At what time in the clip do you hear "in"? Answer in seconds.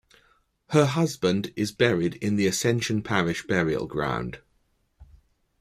2.15-2.35